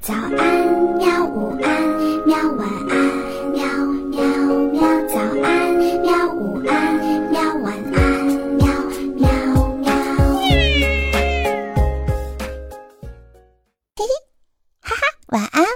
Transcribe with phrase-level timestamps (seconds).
[0.00, 1.26] 早安，喵！
[1.26, 2.34] 午安，喵！
[2.56, 2.96] 晚安，
[3.52, 3.62] 喵
[4.08, 4.24] 喵
[4.72, 4.80] 喵！
[5.06, 6.34] 早安，喵！
[6.34, 6.96] 午安，
[7.30, 7.54] 喵！
[7.58, 8.24] 晚安，
[8.56, 8.66] 喵
[9.18, 9.28] 喵
[9.76, 9.92] 喵！
[13.94, 14.08] 嘿嘿，
[14.80, 15.66] 哈哈，晚安，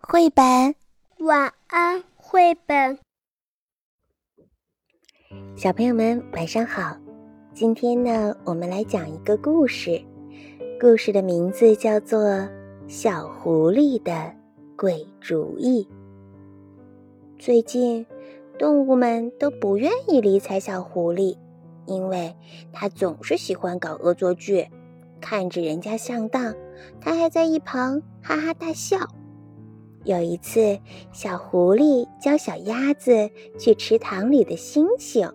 [0.00, 0.74] 绘本。
[1.18, 2.98] 晚安，绘本。
[5.56, 6.96] 小朋友们，晚上好。
[7.52, 10.02] 今天呢，我们来讲一个故事，
[10.80, 12.48] 故事的名字叫做。
[12.86, 14.30] 小狐狸的
[14.76, 15.88] 鬼主意。
[17.38, 18.04] 最近，
[18.58, 21.38] 动物们都不愿意理睬小狐狸，
[21.86, 22.36] 因为
[22.74, 24.68] 它总是喜欢搞恶作剧，
[25.18, 26.54] 看着人家上当，
[27.00, 28.98] 它还在一旁哈哈大笑。
[30.04, 30.78] 有一次，
[31.10, 35.32] 小狐狸教小鸭子去池塘里的星星，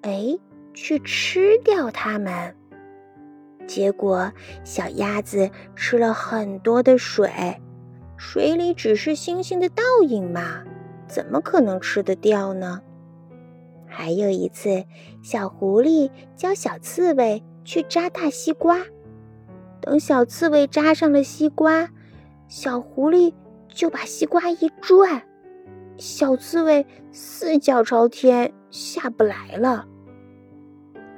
[0.00, 0.38] 哎，
[0.72, 2.56] 去吃掉它们。
[3.66, 4.32] 结果，
[4.64, 7.30] 小鸭子吃了很多的水，
[8.16, 10.62] 水里只是星星的倒影嘛，
[11.06, 12.80] 怎么可能吃得掉呢？
[13.86, 14.84] 还有一次，
[15.22, 18.78] 小狐狸教小刺猬去扎大西瓜，
[19.80, 21.88] 等小刺猬扎上了西瓜，
[22.48, 23.34] 小狐狸
[23.68, 25.24] 就把西瓜一拽，
[25.98, 29.86] 小刺猬四脚朝天，下不来了。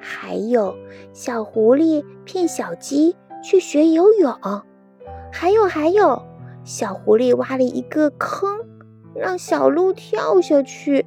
[0.06, 0.76] 还有
[1.14, 4.38] 小狐狸骗小鸡去学游泳，
[5.32, 6.22] 还有还有，
[6.62, 8.60] 小狐狸挖了一个坑，
[9.14, 11.06] 让小鹿跳下去。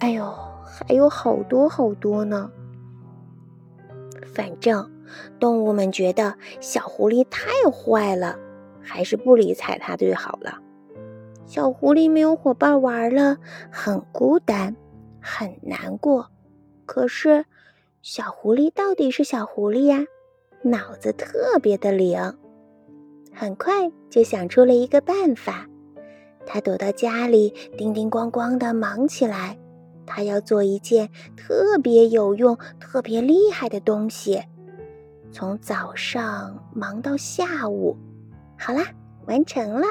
[0.00, 0.30] 哎呦，
[0.62, 2.50] 还有好多好多呢。
[4.34, 4.90] 反正
[5.40, 8.38] 动物们觉得小狐狸太坏了，
[8.82, 10.58] 还是不理睬它最好了。
[11.46, 13.38] 小狐狸没有伙伴玩了，
[13.72, 14.76] 很孤单，
[15.18, 16.28] 很难过。
[16.84, 17.46] 可是。
[18.00, 20.04] 小狐狸到底是小狐狸呀，
[20.62, 22.38] 脑子特别的灵，
[23.34, 25.66] 很快就想出了一个办法。
[26.46, 29.58] 他躲到家里，叮叮咣咣的忙起来。
[30.06, 34.42] 他要做一件特别有用、特别厉害的东西，
[35.32, 37.96] 从早上忙到下午。
[38.56, 38.86] 好啦，
[39.26, 39.88] 完成了！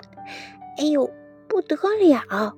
[0.78, 1.08] 哎呦，
[1.48, 2.56] 不得了！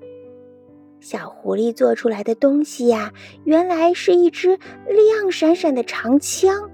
[1.00, 3.14] 小狐狸做出来的东西呀，
[3.46, 6.70] 原来是一支亮闪闪的长枪。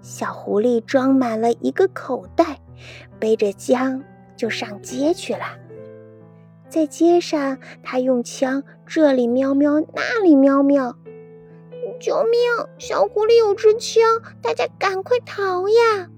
[0.00, 2.58] 小狐狸装满了一个口袋，
[3.18, 4.02] 背着枪
[4.36, 5.40] 就上街去了。
[6.68, 10.96] 在街上，他用枪这里瞄瞄，那里瞄瞄。
[12.00, 12.68] 救命！
[12.78, 14.02] 小狐狸有支枪，
[14.40, 16.08] 大家赶快逃呀！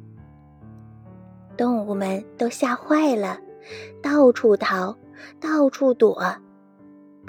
[1.56, 3.38] 动物们都吓坏了，
[4.02, 4.96] 到处逃，
[5.40, 6.22] 到处躲。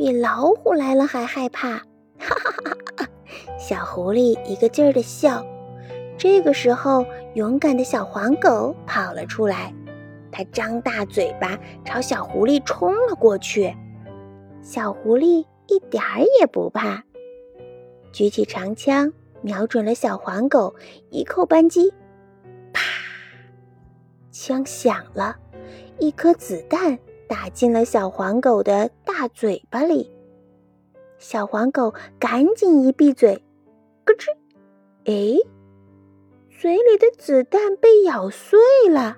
[0.02, 1.74] 比老虎来了还害怕，
[2.18, 3.08] 哈哈哈哈！
[3.60, 5.46] 小狐狸一个劲儿的笑。
[6.18, 9.72] 这个时候，勇敢的小黄狗跑了出来，
[10.32, 13.72] 它张大嘴巴朝小狐狸冲了过去。
[14.64, 17.04] 小狐狸一点儿也不怕，
[18.12, 19.14] 举起长枪，
[19.44, 20.74] 瞄准了小黄狗，
[21.12, 21.94] 一扣扳机，
[22.74, 22.82] 啪！
[24.32, 25.36] 枪响了，
[26.00, 26.98] 一颗子弹。
[27.28, 28.92] 打进了小黄狗的
[29.22, 30.10] 大嘴巴里，
[31.20, 33.36] 小黄狗赶紧一闭嘴，
[34.04, 34.32] 咯吱，
[35.06, 35.38] 哎，
[36.50, 39.18] 嘴里的子弹被咬碎了。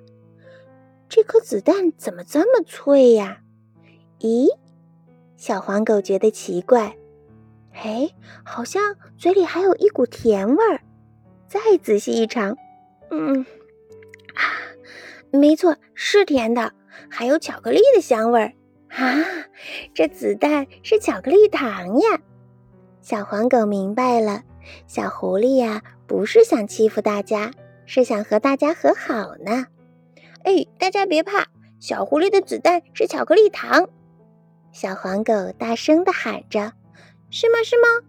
[1.08, 3.44] 这颗子弹怎么这么脆呀？
[4.20, 4.50] 咦，
[5.38, 6.98] 小黄狗觉得奇怪，
[7.72, 8.10] 哎，
[8.44, 10.82] 好像嘴里还有一股甜味儿。
[11.48, 12.58] 再仔细一尝，
[13.10, 13.46] 嗯，
[14.36, 14.44] 啊，
[15.32, 16.74] 没错，是甜的。
[17.10, 18.54] 还有巧克力的香味儿
[18.96, 19.16] 啊！
[19.94, 22.20] 这子弹是巧克力糖呀！
[23.02, 24.44] 小黄狗明白了，
[24.88, 27.52] 小狐狸呀，不是想欺负大家，
[27.86, 29.68] 是想和大家和好呢。
[30.44, 31.46] 哎，大家别怕，
[31.80, 33.90] 小狐狸的子弹是巧克力糖！
[34.72, 36.74] 小黄狗大声地喊着
[37.30, 37.64] ：“是吗？
[37.64, 38.08] 是吗？”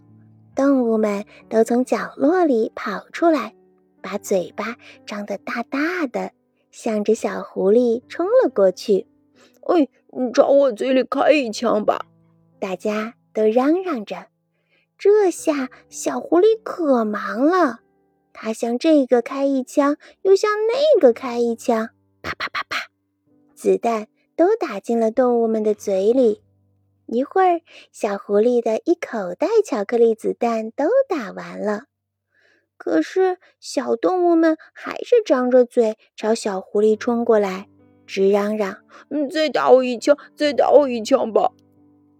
[0.55, 3.53] 动物们都从角落里跑出来，
[4.01, 6.31] 把嘴巴张得大大的。
[6.71, 9.07] 向着小狐狸冲了过去，
[9.65, 12.05] 哎，你朝我嘴里开一枪吧！
[12.59, 14.27] 大家都嚷嚷着。
[14.97, 17.79] 这下小狐狸可忙了，
[18.31, 21.89] 它向这个开一枪，又向那个开一枪，
[22.21, 22.89] 啪啪啪啪，
[23.55, 26.41] 子弹都打进了动物们的嘴里。
[27.07, 31.85] 一会儿，小狐狸的一口袋巧克力子弹都打完了。
[32.77, 37.67] 可是，小动物们还是张着嘴朝小狐狸冲过来，
[38.05, 38.77] 直嚷嚷
[39.09, 41.51] ：“嗯，再打我一枪，再打我一枪吧！”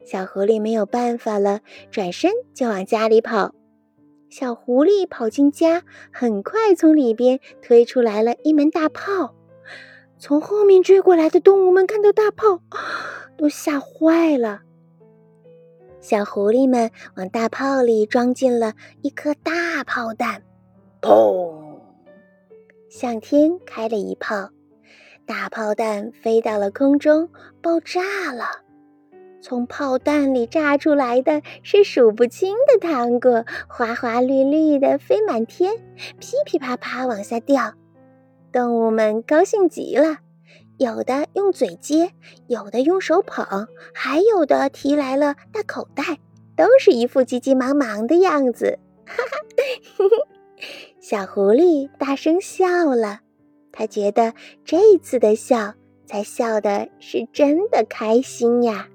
[0.05, 3.55] 小狐狸没有办法了，转身就往家里跑。
[4.29, 9.33] 小狐狸跑进家，很快从里边推出来了一门大炮，
[10.17, 12.59] 从后面追过来的动物们看到大炮，
[13.37, 14.61] 都吓坏了。
[16.01, 20.43] 小狐狸们往大炮里装进了一颗大炮弹，
[21.01, 21.79] 砰！
[22.89, 24.49] 向天开了一炮，
[25.25, 27.29] 大炮弹飞到了空中，
[27.61, 28.45] 爆炸了。
[29.41, 35.77] 从炮弹里炸出来的是数不清的糖果，花花绿绿的飞满天，
[36.19, 37.73] 噼噼啪啪往下掉。
[38.51, 40.19] 动物们高兴极了，
[40.77, 42.11] 有的用嘴接，
[42.47, 46.03] 有的用手捧，还有的提来了大口袋，
[46.55, 48.79] 都是一副急急忙忙的样子。
[49.05, 50.03] 哈哈，
[51.01, 53.19] 小狐狸大声笑了，
[53.77, 54.33] 他觉得
[54.63, 55.73] 这一次的笑
[56.05, 58.87] 才笑的是真的开心呀。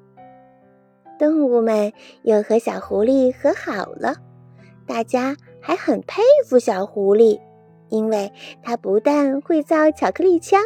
[1.19, 1.93] 动物们
[2.23, 4.15] 又和小狐狸和好了，
[4.87, 7.39] 大家还很佩服小狐狸，
[7.91, 8.33] 因为
[8.63, 10.63] 它不但会造巧克力枪，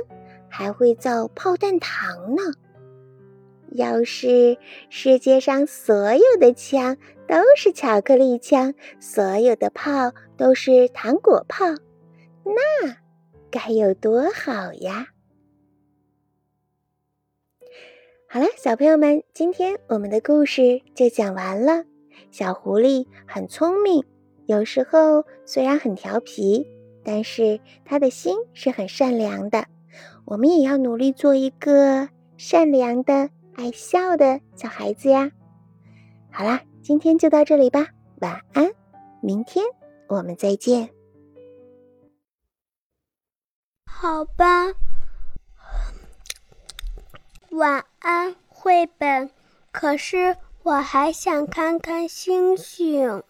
[0.48, 2.42] 还会造炮弹糖呢。
[3.72, 4.56] 要是
[4.90, 6.96] 世界上所有的枪
[7.26, 11.64] 都是巧克力枪，所有的炮都是糖果炮，
[12.44, 12.96] 那
[13.54, 15.10] 该有多好呀！
[18.28, 21.84] 好了，小朋友们，今天我们的故事就讲完了。
[22.32, 24.04] 小狐狸很聪明，
[24.46, 26.66] 有时候虽然很调皮，
[27.04, 29.68] 但是他的心是很善良的。
[30.24, 35.30] 我们也要努力做一个善良的、爱笑的小孩子呀。
[36.32, 37.86] 好啦，今天就到这里吧，
[38.20, 38.72] 晚安，
[39.22, 39.64] 明天
[40.08, 40.90] 我们再见。
[43.96, 44.72] 好吧。
[47.50, 49.30] 晚安，绘本。
[49.70, 53.22] 可是我还想看看星星。